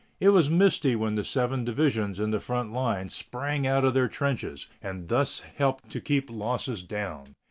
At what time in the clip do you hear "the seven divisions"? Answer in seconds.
1.13-2.19